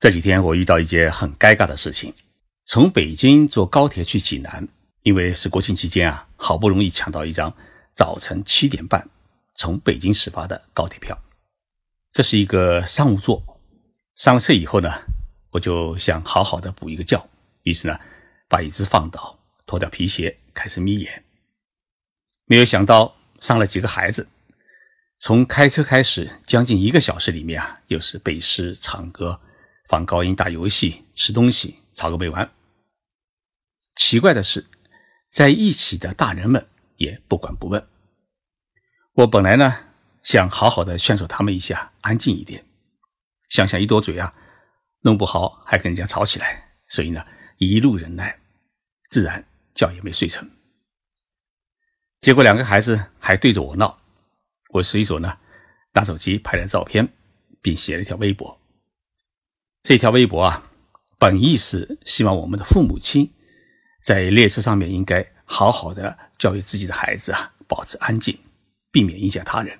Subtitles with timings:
[0.00, 2.14] 这几天我遇到一件很尴尬的事情，
[2.64, 4.68] 从北京坐高铁去济南，
[5.02, 7.52] 因为是国庆期间啊，好不容易抢到一张
[7.96, 9.08] 早晨七点半
[9.56, 11.18] 从北京始发的高铁票。
[12.12, 13.42] 这是一个商务座，
[14.14, 14.88] 上了车以后呢，
[15.50, 17.28] 我就想好好的补一个觉，
[17.64, 17.98] 于是呢，
[18.48, 19.36] 把椅子放倒，
[19.66, 21.24] 脱掉皮鞋，开始眯眼。
[22.44, 24.28] 没有想到上了几个孩子，
[25.18, 29.40] 从开车开始将近一个小时里面啊，又是背诗、唱歌。
[29.88, 32.52] 放高音、打游戏、吃东西，吵个没完。
[33.96, 34.66] 奇怪的是，
[35.30, 37.88] 在一起的大人们也不管不问。
[39.14, 39.86] 我本来呢
[40.22, 42.62] 想好好的劝说他们一下，安静一点。
[43.48, 44.30] 想想一多嘴啊，
[45.00, 46.76] 弄不好还跟人家吵起来。
[46.88, 47.24] 所以呢，
[47.56, 48.38] 一路忍耐，
[49.08, 49.42] 自然
[49.74, 50.48] 觉也没睡成。
[52.18, 53.98] 结果两个孩子还对着我闹，
[54.74, 55.38] 我随手呢
[55.94, 57.10] 拿手机拍了照片，
[57.62, 58.57] 并写了一条微博。
[59.88, 60.70] 这条微博啊，
[61.18, 63.32] 本意是希望我们的父母亲
[64.02, 68.38] 在列车上面应该好好的教育自己的孩子啊，保持安静，
[68.90, 69.78] 避免影响他人。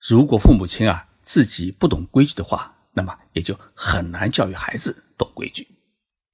[0.00, 5.68] 如果父母亲啊自己不懂规矩的话，那么也就很难教育孩子懂规矩。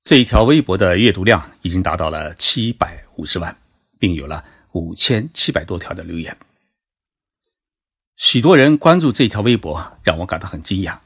[0.04, 3.58] 这一条微博的阅读量已经达到了七百五十万，
[3.98, 6.36] 并有了五千七百多条的留言。
[8.14, 10.96] 许多人关注这条微博，让我感到很惊讶。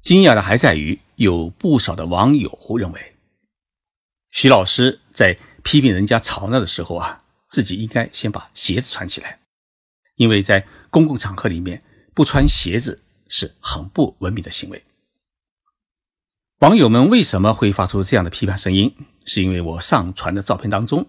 [0.00, 3.16] 惊讶的还在于，有不少的网友认为，
[4.30, 9.40] 徐老师在批评人家吵闹的时候啊，自己应该先把鞋子穿起来，
[10.16, 11.82] 因为在公共场合里面
[12.14, 14.82] 不穿鞋子是很不文明的行为。
[16.60, 18.94] 网友们为什么会发出这样的批判声音？
[19.26, 21.06] 是因为我上传的照片当中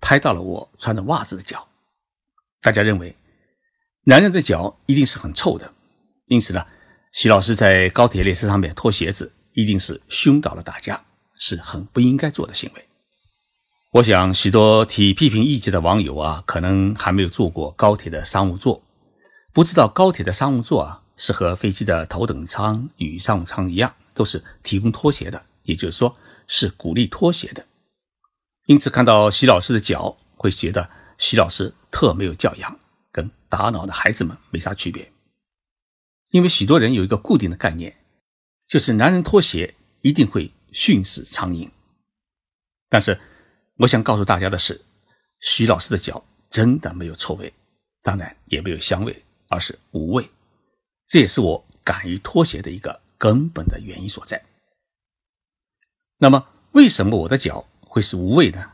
[0.00, 1.68] 拍到了我穿的袜子的脚，
[2.60, 3.16] 大家认为
[4.04, 5.72] 男人的脚一定是很臭的，
[6.26, 6.66] 因此呢。
[7.16, 11.02] 徐老师在高铁列车上面脱鞋子，一定是熏到了大家，
[11.38, 12.88] 是很不应该做的行为。
[13.92, 18.82] 我想，许多提批评意见的网友啊，可能还没有坐过高铁的商务座，
[19.54, 26.14] 不知道高铁的商务座啊，是和飞机的头等舱与商务舱一样，都是提供拖鞋的，也就是说，
[26.46, 27.64] 是鼓励拖鞋的。
[28.66, 32.78] 因此，看到徐老师的脚，会觉得徐老师特没有教养，
[33.10, 35.10] 跟打闹的孩子们没啥区别。
[36.36, 37.96] 因为许多人有一个固定的概念，
[38.68, 41.66] 就是男人脱鞋一定会训死苍蝇。
[42.90, 43.18] 但是，
[43.78, 44.78] 我想告诉大家的是，
[45.40, 47.50] 徐老师的脚真的没有臭味，
[48.02, 50.28] 当然也没有香味，而是无味。
[51.06, 54.44] 这也是我敢于脱鞋的一个根本的原因所在。
[56.18, 58.72] 那么，为什么我的脚会是无味呢？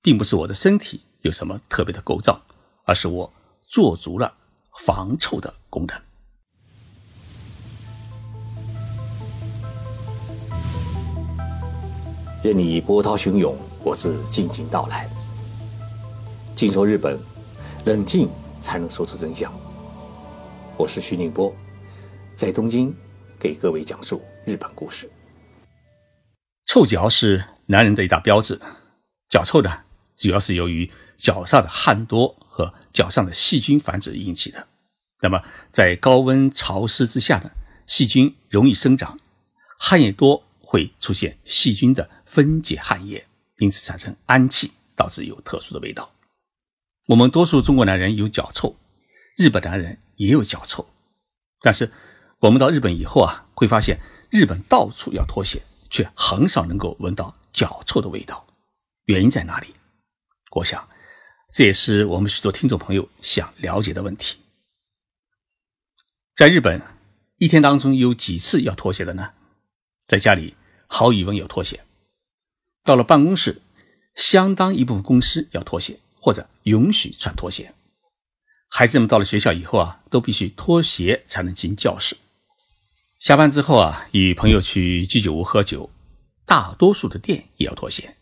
[0.00, 2.40] 并不是我的身体有什么特别的构造，
[2.84, 3.32] 而是我
[3.66, 4.32] 做足了
[4.78, 6.00] 防臭的功能。
[12.44, 15.08] 任你波涛汹涌，我自静静到来。
[16.54, 17.18] 静说日本，
[17.86, 18.28] 冷静
[18.60, 19.50] 才能说出真相。
[20.76, 21.56] 我是徐宁波，
[22.34, 22.94] 在东京
[23.38, 25.10] 给各位讲述日本故事。
[26.66, 28.60] 臭脚是男人的一大标志，
[29.30, 29.74] 脚臭呢，
[30.14, 34.68] 主要是由于脚上的汗多和脚上的细菌繁殖引起的。
[35.22, 37.50] 那么，在高温潮湿之下呢，
[37.86, 39.18] 细菌容易生长，
[39.78, 40.42] 汗液多。
[40.74, 43.24] 会出现细菌的分解汗液，
[43.58, 46.12] 因此产生氨气，导致有特殊的味道。
[47.06, 48.74] 我们多数中国男人有脚臭，
[49.36, 50.84] 日本男人也有脚臭。
[51.60, 51.92] 但是
[52.40, 54.00] 我们到日本以后啊，会发现
[54.32, 58.44] 日本到处要脱鞋，却很少能够闻到脚臭的味道。
[59.04, 59.68] 原因在哪里？
[60.56, 60.88] 我想
[61.52, 64.38] 这也是我们许多听众朋友想了解的问题。
[66.34, 66.82] 在日本，
[67.38, 69.34] 一天当中有几次要脱鞋的呢？
[70.08, 70.56] 在家里。
[70.96, 71.80] 毫无疑问有脱鞋，
[72.84, 73.60] 到了办公室，
[74.14, 77.74] 相当一部分公司要脱鞋或者允许穿拖鞋。
[78.68, 82.16] 孩子们到了学校以后啊，都必须脱鞋才能进教室。
[83.18, 85.90] 下班之后啊，与朋友去居酒屋喝酒，
[86.46, 88.14] 大多数的店也要脱鞋。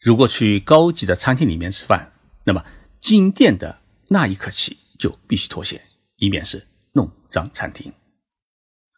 [0.00, 2.10] 如果去高级的餐厅里面吃饭，
[2.44, 2.64] 那么
[3.02, 5.82] 进店的那一刻起就必须脱鞋，
[6.16, 7.92] 以免是弄脏餐厅。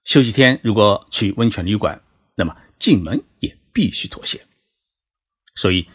[0.05, 2.00] 休息天如果去温泉旅馆，
[2.37, 2.56] 那么。
[2.82, 4.44] 进门也必须脱鞋，
[5.55, 5.88] 所以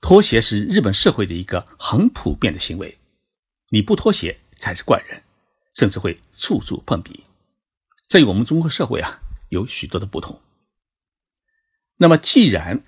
[0.00, 2.96] 脱鞋是日本社会的一个很普遍的行为。
[3.70, 5.24] 你不脱鞋才是怪人，
[5.74, 7.24] 甚至会处处碰壁。
[8.06, 10.40] 这与我们中国社会啊有许多的不同。
[11.96, 12.84] 那么，既然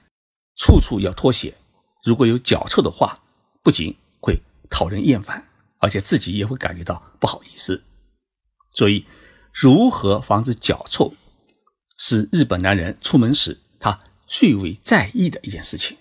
[0.55, 1.57] 处处要脱鞋，
[2.05, 3.21] 如果有脚臭的话，
[3.65, 5.49] 不仅会讨人厌烦，
[5.79, 7.83] 而且自己也会感觉到不好意思。
[8.73, 9.05] 所以，
[9.53, 11.13] 如何防止脚臭？
[12.03, 15.99] 是日本男人出门时他最为在意的一件事情。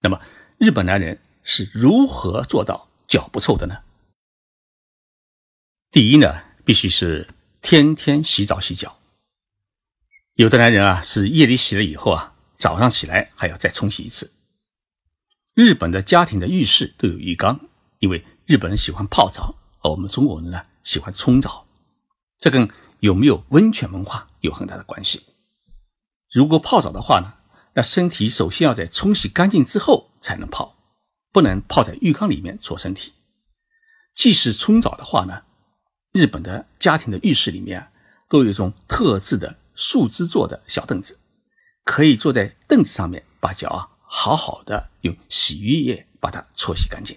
[0.00, 0.20] 那么，
[0.58, 3.82] 日本男人是如何做到脚不臭的呢？
[5.92, 7.28] 第一呢，必须是
[7.62, 8.98] 天天洗澡洗脚。
[10.34, 14.32] 有的男人啊，是夜里洗了以后啊，早上起来还要再冲洗一次。
[15.54, 17.60] 日本的家庭的浴室都有浴缸，
[18.00, 21.68] 因为日本人喜欢泡澡，而我们中国人呢喜欢冲澡，
[22.40, 22.68] 这跟
[22.98, 25.22] 有没有温泉文化有很大的关系。
[26.32, 27.34] 如果泡澡的话呢，
[27.74, 30.76] 那身体首先要在冲洗干净之后才能泡，
[31.32, 33.14] 不能泡在浴缸里面搓身体。
[34.14, 35.44] 即使冲澡的话呢，
[36.12, 37.90] 日本的家庭的浴室里面
[38.28, 41.18] 都有一种特制的树枝做的小凳子，
[41.84, 47.16] 可以坐在凳子上面把脚啊好好的用洗浴液把它搓洗干净。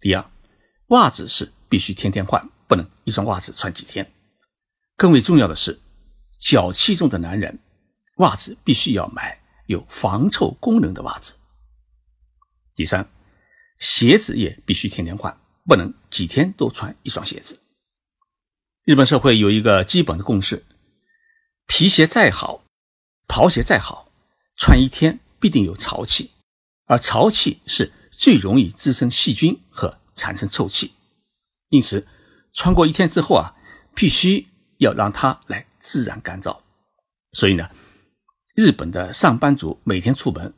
[0.00, 0.30] 第二，
[0.88, 4.12] 袜子是必须天天换，不能一双袜子穿几天。
[4.96, 5.80] 更为重要的是。
[6.44, 7.58] 脚气重的男人，
[8.16, 11.36] 袜子必须要买有防臭功能的袜子。
[12.74, 13.08] 第三，
[13.78, 17.62] 鞋子也必须天天换，不能几天都穿一双鞋子。
[18.84, 20.62] 日本社会有一个基本的共识：
[21.66, 22.62] 皮鞋再好，
[23.26, 24.12] 跑鞋再好，
[24.54, 26.32] 穿一天必定有潮气，
[26.84, 30.92] 而潮气是最容易滋生细菌和产生臭气。
[31.70, 32.06] 因此，
[32.52, 33.56] 穿过一天之后啊，
[33.94, 35.66] 必须要让它来。
[35.84, 36.56] 自然干燥，
[37.34, 37.68] 所以呢，
[38.54, 40.54] 日本的上班族每天出门，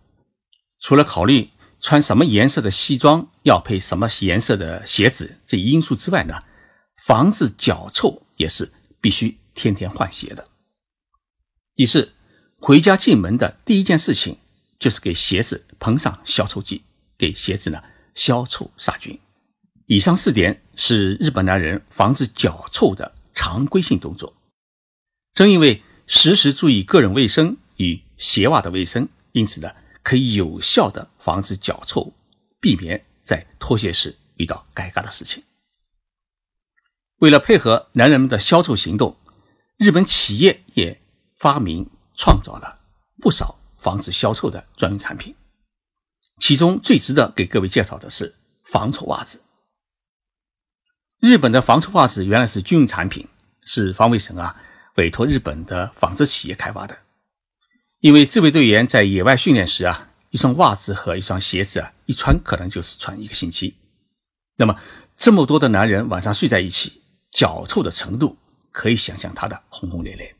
[0.78, 1.50] 除了考虑
[1.80, 6.44] 穿什么颜色的西装要配什么颜色的鞋子这一因素之外呢，
[7.04, 10.46] 防止脚臭也是必须天天换鞋的。
[11.74, 12.12] 第四，
[12.58, 14.38] 回家进门的第一件事情
[14.78, 16.84] 就是给鞋子喷上消臭剂，
[17.18, 17.82] 给鞋子呢
[18.14, 19.18] 消臭杀菌。
[19.86, 24.32] 以上四点是日本男人防止脚臭的常规性动作。
[25.36, 29.70] 正因为时时注意个人卫生与鞋袜的卫生，因此呢，
[30.02, 32.14] 可以有效的防止脚臭，
[32.58, 35.44] 避免在脱鞋时遇到尴尬的事情。
[37.18, 39.18] 为了配合男人们的消臭行动，
[39.76, 40.98] 日本企业也
[41.36, 42.80] 发明创造了
[43.20, 45.34] 不少防止消臭的专用产品。
[46.40, 48.34] 其中最值得给各位介绍的是
[48.64, 49.42] 防臭袜子。
[51.20, 53.28] 日本的防臭袜子原来是军用产品，
[53.60, 54.62] 是防卫省啊。
[54.96, 56.96] 委托日本的纺织企业开发的，
[58.00, 63.76] 因为自卫队员在野外训练时啊，一双袜子和一双鞋子啊，一穿可能就是穿一个星期。
[64.56, 64.80] 那么
[65.16, 68.38] 这么多的男人晚上睡在一起，脚臭的程度
[68.72, 70.34] 可以想象它的轰轰烈烈。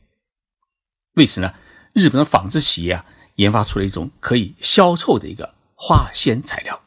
[1.13, 1.53] 为此呢，
[1.93, 3.05] 日本的纺织企业啊，
[3.35, 6.81] 研发出了一种可以消臭的一个化纤材料，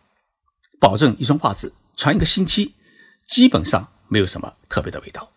[0.80, 2.74] 保证一双袜子穿一个星期，
[3.28, 5.30] 基本上没有什么特别的味道。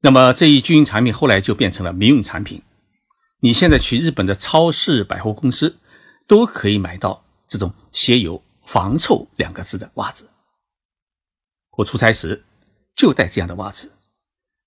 [0.00, 2.62] 那么这一军用产品后来就变成了民用产品。
[3.40, 5.78] 你现在去日本的超市、百货公司，
[6.26, 10.28] 都可以买到这种写有“防臭”两个字的袜子。
[11.76, 12.44] 我出差时
[12.96, 13.92] 就带这样的袜子。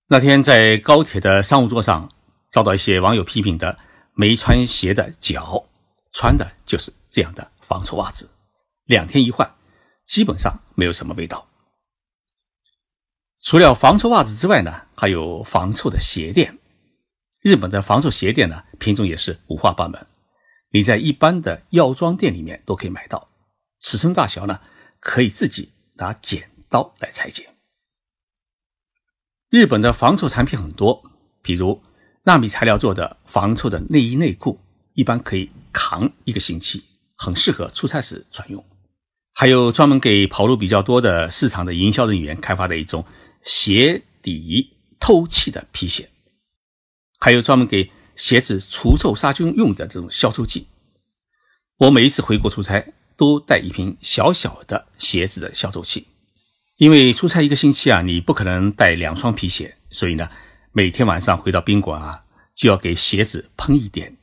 [0.08, 2.10] 那天在高铁的商务座上，
[2.50, 3.78] 遭到一些网友批评的
[4.14, 5.64] 没穿鞋的脚，
[6.12, 8.28] 穿的就是这样的防臭袜子。
[8.84, 9.50] 两天一换，
[10.06, 11.46] 基本上没有什么味道。
[13.42, 16.58] 除了防臭袜子之外呢，还有防臭的鞋垫。
[17.40, 20.06] 日本的防臭鞋垫呢，品种也是五花八门。
[20.70, 23.28] 你在一般的药妆店里面都可以买到，
[23.80, 24.60] 尺寸大小呢，
[25.00, 27.44] 可以自己拿剪刀来裁剪。
[29.50, 31.02] 日本的防臭产品很多，
[31.42, 31.82] 比如
[32.22, 34.60] 纳米材料做的防臭的内衣内裤，
[34.94, 36.84] 一般可以扛一个星期，
[37.16, 38.64] 很适合出差时穿用。
[39.34, 43.04] 还有专门给跑路比较多的市场的营销人员开发的一种。
[43.42, 46.08] 鞋底透气的皮鞋，
[47.18, 50.68] 还有专门给鞋子除臭杀菌用的这种消臭剂。
[51.78, 56.06] 我每一次回国出差都带一瓶小小的鞋子的消臭器，
[56.76, 60.30] 因为出差一个星期啊，你不可能带两双皮鞋，所以呢，
[60.70, 64.16] 每天晚上回到宾馆啊，就要给鞋子喷一点，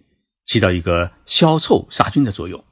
[0.45, 2.63] 起到一个消臭杀菌的作用。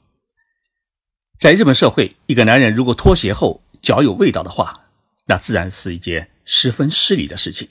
[1.38, 4.86] 在日本社会，一个男人如果脱鞋后脚有味道的话，
[5.26, 6.32] 那自然是一件。
[6.50, 7.68] 十分失礼的事情，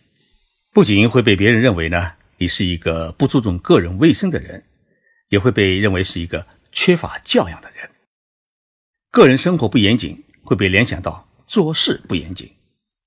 [0.70, 4.64] 不仅会被别人认为呢，你是一个不注重个人卫生的人，
[5.30, 7.90] 也会被认为是一个缺乏教养的人。
[9.10, 12.52] 个人生活不严谨，会被联想到做事不严谨，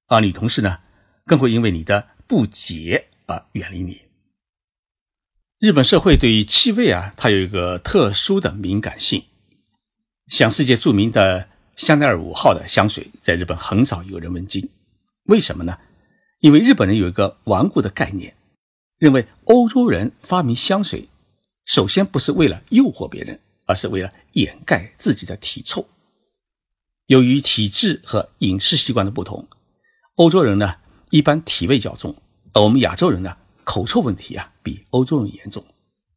[0.07, 0.79] 而女同事呢，
[1.27, 4.01] 更会因为你的不洁而远离你。
[5.59, 9.23] 日本社会对于气味啊，它有一个特殊的敏感性，
[10.25, 14.67] 像世界著名的香奈儿五号的香水，在日本很少有人闻惊。
[15.29, 15.77] 为什么呢？
[16.39, 18.36] 因为日本人有一个顽固的概念，
[18.98, 21.07] 认为欧洲人发明香水，
[21.65, 25.88] 首先不是为了诱惑别人，而是为了掩盖自己的体臭。
[27.05, 29.48] 由于体质和饮食习惯的不同，
[30.15, 30.77] 欧洲人呢
[31.12, 32.15] 一般体味较重，
[32.53, 35.63] 而我们亚洲人呢口臭问题啊比欧洲人严重，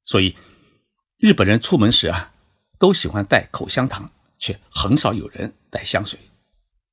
[0.06, 0.34] 所以
[1.18, 2.32] 日本人出门时啊
[2.78, 6.18] 都喜欢带口香糖，却很少有人带香水。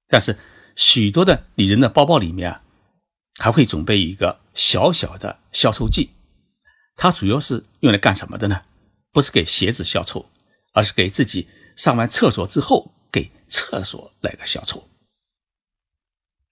[0.10, 0.38] 但是
[0.80, 2.64] 许多的女人的包包里面啊。
[3.42, 6.10] 还会准备一个小小的消臭剂，
[6.98, 8.64] 它主要是用来干什么的呢？
[9.14, 10.30] 不是给鞋子消臭，
[10.74, 14.86] 而是给自己上完厕所之后给厕所来个消臭。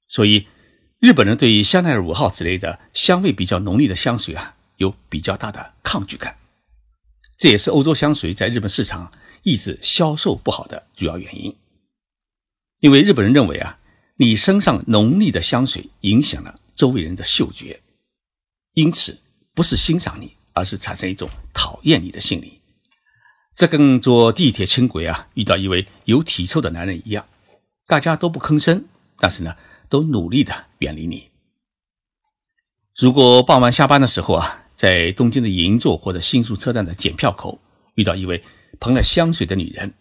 [0.08, 0.48] 所以，
[1.00, 6.38] 日本人对于香奈儿五号之类的香味比较浓烈的香水啊，有比较大的抗拒感。
[7.38, 9.12] 这也是欧洲香水在日本市场
[9.44, 11.54] 一直销售不好的主要原因。
[12.80, 13.78] 因为日本人认为啊，
[14.18, 16.60] 你身上浓烈的香水影响了。
[16.76, 17.82] 周围人的嗅觉，
[18.76, 19.18] 因此
[19.56, 22.62] 不是欣赏你，而是产生一种讨厌你的心理。
[23.56, 27.26] 这跟坐地铁轻轨啊遇到一位有体臭的男人一样，
[27.88, 28.86] 大家都不吭声，
[29.18, 29.56] 但是呢，
[29.90, 31.32] 都努力的远离你。
[32.96, 37.60] 如果傍晚下班的时候啊，在东京的银座或者新宿车站的检票口
[37.96, 38.44] 遇到一位
[38.80, 39.92] 喷了香水的女人，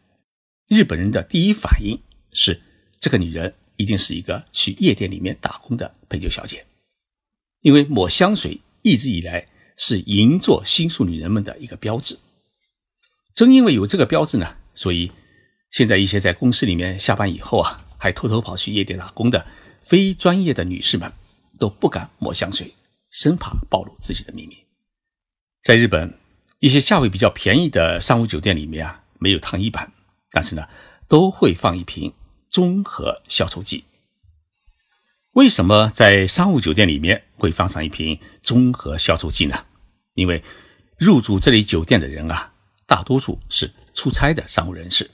[0.69, 1.99] 日本人的第一反应
[2.33, 2.61] 是
[3.01, 3.55] 这个女人。
[3.77, 6.65] 一定是一个去夜店里面打工的陪酒小姐，
[7.61, 12.19] 因为抹香水一直以来是银座新宿女人们的一个标志。
[13.35, 15.13] 正因为有这个标志呢，所以
[15.71, 19.47] 现在一些在公司里面下班以后啊，还偷偷跑去夜店打工的
[19.83, 21.13] 非专业的女士们
[21.59, 22.73] 都不敢抹香水，
[23.11, 24.57] 生怕暴露自己的秘密。
[25.63, 26.19] 在日本，
[26.61, 29.93] 一些价位比较便宜的商务酒店里面啊，没有烫衣板，
[30.31, 30.67] 但是呢，
[31.07, 32.11] 都会放一瓶。
[32.57, 33.85] 综合消臭剂，
[35.33, 39.67] 为什么在商务酒店里面会放上一瓶综合消臭剂呢？
[40.15, 40.43] 因为
[40.97, 42.51] 入住这类酒店的人啊，
[42.87, 45.11] 大多数是出差的商务人士，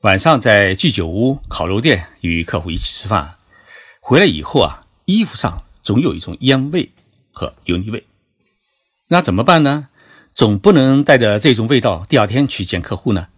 [0.00, 3.36] 晚上在居酒屋、烤肉店与客户一起吃饭，
[4.00, 6.90] 回来以后啊，衣服上总有一种烟味
[7.30, 8.04] 和油腻味，
[9.06, 9.90] 那怎么办呢？
[10.34, 13.28] 总不能带着这种味道第二天去见客户呢。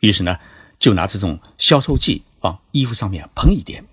[0.00, 0.40] 于是呢，
[0.80, 2.24] 就拿这种消臭剂。
[2.40, 3.84] 往衣服上面喷一点，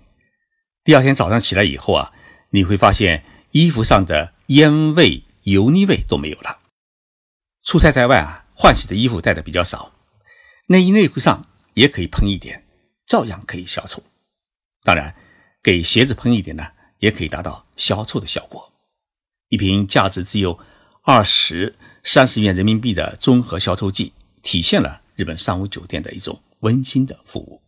[0.84, 2.12] 第二天早上起来以后啊，
[2.50, 6.58] 你会发现衣服上的烟味、油腻味都没有了。
[7.64, 9.92] 出差在外啊，换洗的衣服带的比较少，
[10.66, 12.64] 内衣内裤上也可以喷一点，
[13.06, 14.02] 照样可以消臭。
[14.82, 15.14] 当然，
[15.62, 16.66] 给鞋子喷一点呢，
[16.98, 18.70] 也可以达到消臭的效果。
[19.48, 20.58] 一瓶价值只有
[21.02, 27.62] 二十三十元人民币的综合消臭剂，体现了日本商务酒店的一种温馨的服务。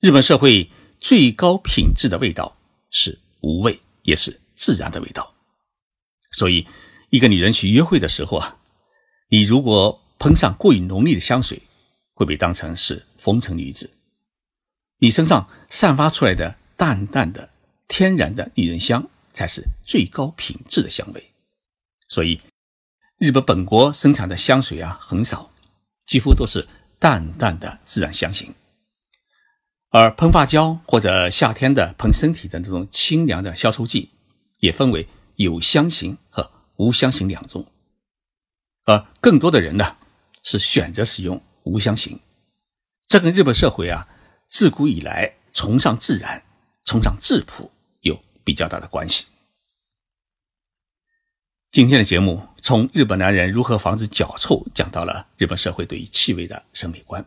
[0.00, 2.56] 日本社会最高品质的味道
[2.90, 5.34] 是无味，也是自然的味道。
[6.32, 6.66] 所以，
[7.10, 8.56] 一个女人去约会的时候啊，
[9.28, 11.60] 你如果喷上过于浓烈的香水，
[12.14, 13.90] 会被当成是风尘女子。
[15.00, 17.50] 你身上散发出来的淡淡的
[17.86, 21.22] 天然的女人香，才是最高品质的香味。
[22.08, 22.40] 所以，
[23.18, 25.50] 日本本国生产的香水啊很少，
[26.06, 26.66] 几乎都是
[26.98, 28.50] 淡淡的自然香型。
[29.90, 34.10] 而喷发胶或者夏天的喷身体的那种清凉的消臭剂，
[34.58, 37.66] 也分为有香型和无香型两种。
[38.84, 39.96] 而更多的人呢，
[40.44, 42.20] 是选择使用无香型。
[43.08, 44.06] 这跟日本社会啊
[44.46, 46.40] 自古以来崇尚自然、
[46.84, 47.68] 崇尚质朴
[48.02, 49.26] 有比较大的关系。
[51.72, 57.24] 今天的节目从日本男人如何防止脚臭讲到了日本社会对于气味的审美观。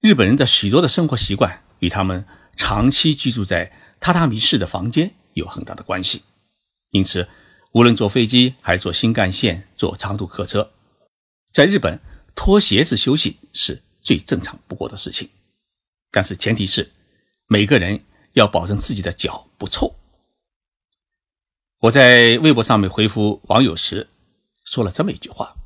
[0.00, 2.24] 日本人的许多的生活习惯与他们
[2.56, 6.22] 长期居住在榻榻米式的房间有很大的关系，
[6.90, 7.28] 因此，
[7.72, 10.70] 无论坐飞机还是坐新干线、坐长途客车，
[11.52, 12.00] 在日本
[12.36, 15.28] 脱鞋子休息是最正常不过的事情。
[16.12, 16.92] 但是前提是
[17.48, 19.96] 每个人要保证自己的脚不臭。
[21.80, 24.08] 我在微博上面回复网友时
[24.64, 25.56] 说了这么一句话：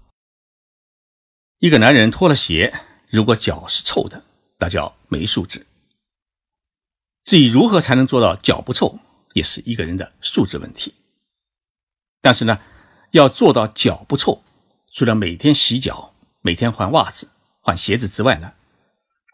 [1.59, 2.73] 一个男人脱了鞋。
[3.13, 4.25] 如果脚是臭的，
[4.59, 5.67] 那叫没素质。
[7.23, 8.99] 至于如何才能做到脚不臭，
[9.35, 10.95] 也是一个人的素质问题。
[12.23, 12.59] 但是呢，
[13.11, 14.43] 要做到脚不臭，
[14.95, 17.29] 除了每天洗脚、每天换袜子、
[17.61, 18.55] 换鞋子之外呢，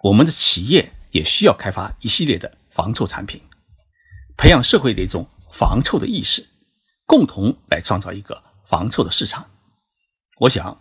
[0.02, 3.40] 我们的企业也需要开发一系列的防臭产品，
[4.36, 6.44] 培养社会的一种防臭的意识，
[7.06, 9.48] 共同来创造一个防臭的市场。
[10.40, 10.80] 我想，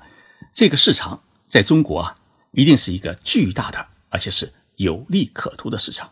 [0.51, 2.17] 这个市场在中国啊。
[2.51, 6.11] 一定是一个巨大的，而且是有利可图的市场。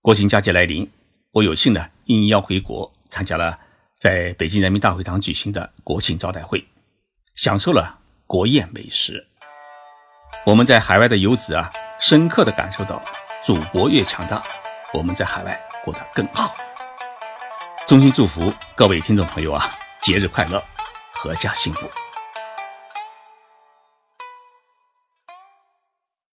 [0.00, 0.90] 国庆佳节来临，
[1.30, 3.58] 我有幸呢应邀回国参加了
[3.96, 6.66] 在北京人民大会堂举行的国庆招待会，
[7.36, 9.28] 享受了国宴美食。
[10.44, 11.70] 我们在海外的游子啊，
[12.00, 13.00] 深刻的感受到，
[13.44, 14.42] 祖国越强大，
[14.92, 16.54] 我们在海外过得更好。
[17.86, 19.70] 衷心祝福各位听众朋友啊，
[20.00, 20.62] 节日快乐，
[21.14, 21.88] 阖家幸福。